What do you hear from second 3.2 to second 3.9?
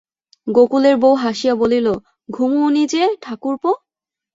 ঠাকুরপো?